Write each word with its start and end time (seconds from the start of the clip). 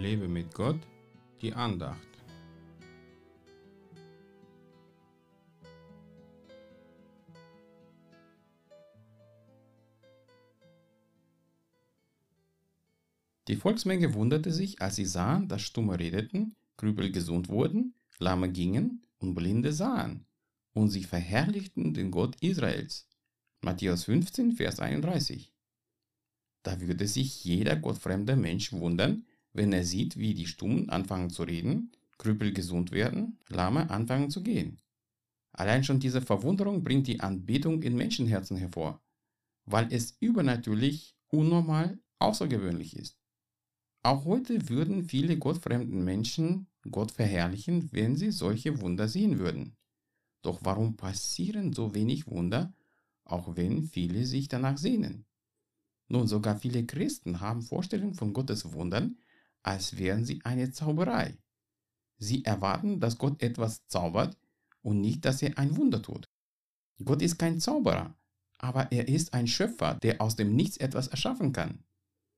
Lebe 0.00 0.28
mit 0.28 0.54
Gott, 0.54 0.80
die 1.42 1.52
Andacht. 1.52 2.08
Die 13.46 13.56
Volksmenge 13.56 14.14
wunderte 14.14 14.52
sich, 14.52 14.80
als 14.80 14.96
sie 14.96 15.04
sahen, 15.04 15.48
dass 15.48 15.60
Stumme 15.60 15.98
redeten, 15.98 16.56
Krüppel 16.78 17.12
gesund 17.12 17.50
wurden, 17.50 17.92
Lahme 18.18 18.50
gingen 18.50 19.02
und 19.18 19.34
Blinde 19.34 19.74
sahen, 19.74 20.24
und 20.72 20.88
sie 20.88 21.04
verherrlichten 21.04 21.92
den 21.92 22.10
Gott 22.10 22.40
Israels. 22.40 23.06
Matthäus 23.60 24.04
15, 24.04 24.52
Vers 24.52 24.80
31. 24.80 25.52
Da 26.62 26.80
würde 26.80 27.06
sich 27.06 27.44
jeder 27.44 27.76
gottfremde 27.76 28.36
Mensch 28.36 28.72
wundern, 28.72 29.26
wenn 29.52 29.72
er 29.72 29.84
sieht, 29.84 30.16
wie 30.16 30.34
die 30.34 30.46
Stummen 30.46 30.88
anfangen 30.90 31.30
zu 31.30 31.42
reden, 31.42 31.92
Krüppel 32.18 32.52
gesund 32.52 32.92
werden, 32.92 33.38
Lahme 33.48 33.90
anfangen 33.90 34.30
zu 34.30 34.42
gehen. 34.42 34.78
Allein 35.52 35.84
schon 35.84 36.00
diese 36.00 36.20
Verwunderung 36.20 36.84
bringt 36.84 37.06
die 37.06 37.20
Anbetung 37.20 37.82
in 37.82 37.96
Menschenherzen 37.96 38.56
hervor, 38.56 39.02
weil 39.64 39.92
es 39.92 40.16
übernatürlich, 40.20 41.16
unnormal, 41.28 41.98
außergewöhnlich 42.18 42.96
ist. 42.96 43.18
Auch 44.02 44.24
heute 44.24 44.68
würden 44.68 45.04
viele 45.04 45.38
gottfremden 45.38 46.04
Menschen 46.04 46.66
Gott 46.90 47.10
verherrlichen, 47.10 47.92
wenn 47.92 48.16
sie 48.16 48.30
solche 48.30 48.80
Wunder 48.80 49.08
sehen 49.08 49.38
würden. 49.38 49.76
Doch 50.42 50.60
warum 50.62 50.96
passieren 50.96 51.72
so 51.72 51.94
wenig 51.94 52.26
Wunder, 52.26 52.72
auch 53.24 53.56
wenn 53.56 53.84
viele 53.84 54.24
sich 54.24 54.48
danach 54.48 54.78
sehnen? 54.78 55.26
Nun, 56.08 56.26
sogar 56.26 56.58
viele 56.58 56.86
Christen 56.86 57.40
haben 57.40 57.62
Vorstellungen 57.62 58.14
von 58.14 58.32
Gottes 58.32 58.72
Wundern, 58.72 59.18
als 59.62 59.98
wären 59.98 60.24
sie 60.24 60.40
eine 60.44 60.70
Zauberei. 60.70 61.36
Sie 62.18 62.44
erwarten, 62.44 63.00
dass 63.00 63.18
Gott 63.18 63.42
etwas 63.42 63.86
zaubert 63.86 64.36
und 64.82 65.00
nicht, 65.00 65.24
dass 65.24 65.42
er 65.42 65.58
ein 65.58 65.76
Wunder 65.76 66.02
tut. 66.02 66.28
Gott 67.02 67.22
ist 67.22 67.38
kein 67.38 67.60
Zauberer, 67.60 68.14
aber 68.58 68.92
er 68.92 69.08
ist 69.08 69.32
ein 69.32 69.46
Schöpfer, 69.46 69.94
der 69.94 70.20
aus 70.20 70.36
dem 70.36 70.54
Nichts 70.54 70.76
etwas 70.76 71.08
erschaffen 71.08 71.52
kann. 71.52 71.82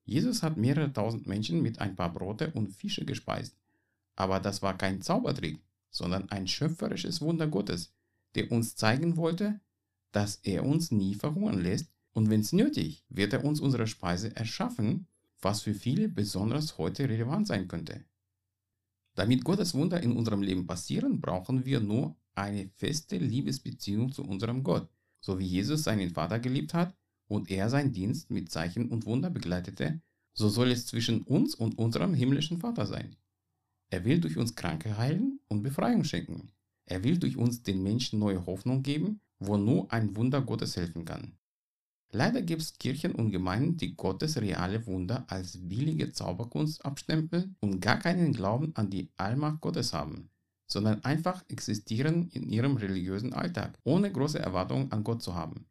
Jesus 0.05 0.43
hat 0.43 0.57
mehrere 0.57 0.93
tausend 0.93 1.27
Menschen 1.27 1.63
mit 1.63 1.81
ein 1.81 1.97
paar 1.97 2.13
Brote 2.13 2.51
und 2.53 2.73
Fische 2.73 3.05
gespeist. 3.05 3.57
Aber 4.15 4.41
das 4.41 4.63
war 4.63 4.77
kein 4.77 5.01
Zaubertrick, 5.03 5.61
sondern 5.91 6.29
ein 6.31 6.47
schöpferisches 6.47 7.21
Wunder 7.21 7.47
Gottes, 7.47 7.93
der 8.35 8.51
uns 8.51 8.77
zeigen 8.77 9.17
wollte, 9.17 9.61
dass 10.11 10.37
er 10.37 10.65
uns 10.65 10.91
nie 10.91 11.15
verhungern 11.15 11.61
lässt 11.61 11.93
und 12.13 12.31
wenn 12.31 12.41
es 12.41 12.53
nötig, 12.53 13.05
wird 13.09 13.33
er 13.33 13.45
uns 13.45 13.61
unsere 13.61 13.87
Speise 13.87 14.35
erschaffen, 14.37 15.07
was 15.43 15.63
für 15.63 15.75
viele 15.75 16.09
besonders 16.09 16.79
heute 16.79 17.09
relevant 17.09 17.47
sein 17.47 17.69
könnte. 17.69 18.05
Damit 19.15 19.45
Gottes 19.45 19.75
Wunder 19.75 20.03
in 20.03 20.17
unserem 20.17 20.41
Leben 20.41 20.67
passieren, 20.67 21.21
brauchen 21.21 21.67
wir 21.67 21.81
nur 21.81 22.17
eine 22.35 22.71
feste 22.71 23.19
Liebesbeziehung 23.19 24.11
zu 24.13 24.25
unserem 24.25 24.63
Gott, 24.63 24.89
so 25.21 25.39
wie 25.39 25.45
Jesus 25.45 25.83
seinen 25.83 26.11
Vater 26.11 26.39
geliebt 26.39 26.73
hat 26.73 26.97
und 27.27 27.51
er 27.51 27.69
seinen 27.69 27.93
Dienst 27.93 28.31
mit 28.31 28.51
Zeichen 28.51 28.89
und 28.89 29.05
Wunder 29.05 29.29
begleitete, 29.29 30.01
so 30.33 30.49
soll 30.49 30.71
es 30.71 30.87
zwischen 30.87 31.23
uns 31.23 31.55
und 31.55 31.77
unserem 31.77 32.15
himmlischen 32.15 32.59
Vater 32.61 32.87
sein. 32.87 33.17
Er 33.91 34.07
will 34.07 34.21
durch 34.21 34.39
uns 34.39 34.55
Kranke 34.55 34.97
heilen 34.97 35.41
und 35.49 35.63
Befreiung 35.63 36.05
schenken. 36.05 36.51
Er 36.87 37.05
will 37.05 37.19
durch 37.19 37.37
uns 37.37 37.63
den 37.63 37.83
Menschen 37.83 38.19
neue 38.19 38.47
Hoffnung 38.47 38.83
geben, 38.83 39.21
wo 39.39 39.59
nur 39.59 39.93
ein 39.93 40.17
Wunder 40.17 40.41
Gottes 40.41 40.77
helfen 40.77 41.05
kann. 41.05 41.37
Leider 42.15 42.43
gibt 42.43 42.61
es 42.61 42.75
Kirchen 42.75 43.15
und 43.15 43.31
Gemeinden, 43.31 43.79
die 43.79 43.97
Gottes 43.97 44.37
reale 44.39 44.87
Wunder 44.87 45.25
als 45.29 45.57
billige 45.59 46.13
Zauberkunst 46.13 46.85
abstempeln 46.85 47.57
und 47.61 47.81
gar 47.81 47.99
keinen 47.99 48.35
Glauben 48.35 48.77
an 48.77 48.91
die 48.91 49.11
Allmacht 49.17 49.63
Gottes 49.63 49.95
haben, 49.95 50.29
sondern 50.67 51.03
einfach 51.05 51.43
existieren 51.49 52.29
in 52.29 52.51
ihrem 52.51 52.77
religiösen 52.77 53.33
Alltag, 53.33 53.79
ohne 53.85 54.13
große 54.13 54.39
Erwartungen 54.39 54.93
an 54.93 55.05
Gott 55.05 55.23
zu 55.23 55.35
haben. 55.35 55.67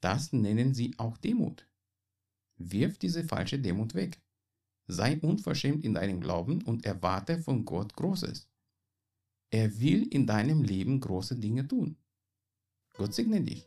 Das 0.00 0.34
nennen 0.34 0.74
sie 0.74 0.94
auch 0.98 1.16
Demut. 1.16 1.66
Wirf 2.58 2.98
diese 2.98 3.24
falsche 3.24 3.58
Demut 3.58 3.94
weg. 3.94 4.20
Sei 4.86 5.18
unverschämt 5.18 5.82
in 5.82 5.94
deinem 5.94 6.20
Glauben 6.20 6.62
und 6.62 6.84
erwarte 6.84 7.38
von 7.38 7.64
Gott 7.64 7.94
Großes. 7.94 8.48
Er 9.50 9.80
will 9.80 10.06
in 10.08 10.26
deinem 10.26 10.62
Leben 10.62 11.00
große 11.00 11.36
Dinge 11.36 11.66
tun. 11.66 11.96
Gott 12.94 13.14
segne 13.14 13.40
dich. 13.40 13.66